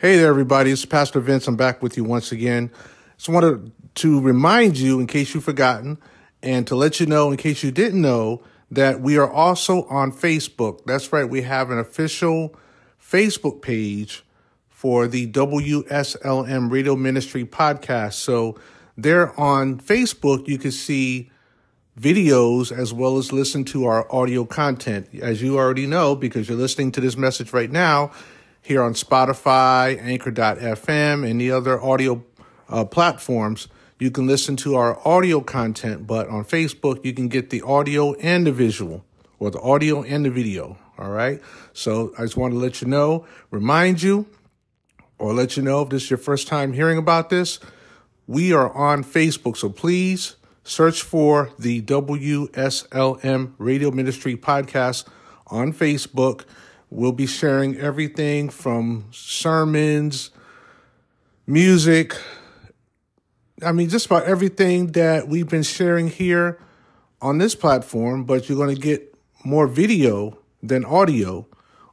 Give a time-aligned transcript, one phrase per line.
[0.00, 0.70] Hey there, everybody.
[0.70, 1.48] It's Pastor Vince.
[1.48, 2.70] I'm back with you once again.
[3.16, 5.98] Just wanted to remind you, in case you've forgotten,
[6.40, 8.40] and to let you know, in case you didn't know,
[8.70, 10.84] that we are also on Facebook.
[10.86, 11.28] That's right.
[11.28, 12.54] We have an official
[13.02, 14.24] Facebook page
[14.68, 18.12] for the WSLM Radio Ministry podcast.
[18.12, 18.56] So
[18.96, 21.32] there on Facebook, you can see
[22.00, 25.08] videos as well as listen to our audio content.
[25.20, 28.12] As you already know, because you're listening to this message right now,
[28.62, 32.22] here on Spotify, Anchor.fm, and the other audio
[32.68, 33.68] uh, platforms.
[33.98, 38.14] You can listen to our audio content, but on Facebook, you can get the audio
[38.14, 39.04] and the visual,
[39.38, 40.78] or the audio and the video.
[40.98, 41.40] All right.
[41.72, 44.26] So I just want to let you know, remind you,
[45.18, 47.58] or let you know if this is your first time hearing about this.
[48.26, 49.56] We are on Facebook.
[49.56, 55.08] So please search for the WSLM Radio Ministry podcast
[55.46, 56.44] on Facebook
[56.90, 60.30] We'll be sharing everything from sermons,
[61.46, 62.16] music.
[63.62, 66.58] I mean, just about everything that we've been sharing here
[67.20, 71.46] on this platform, but you're going to get more video than audio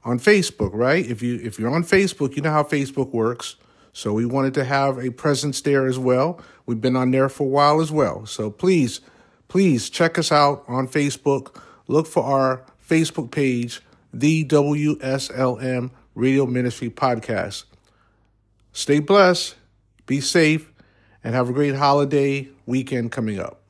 [0.05, 1.05] on Facebook, right?
[1.05, 3.57] If you if you're on Facebook, you know how Facebook works.
[3.91, 6.39] So we wanted to have a presence there as well.
[6.65, 8.25] We've been on there for a while as well.
[8.25, 9.01] So please,
[9.47, 11.61] please check us out on Facebook.
[11.87, 13.81] Look for our Facebook page
[14.15, 17.65] the WSLM Radio Ministry Podcast.
[18.71, 19.55] Stay blessed,
[20.05, 20.71] be safe,
[21.21, 23.64] and have a great holiday weekend coming up.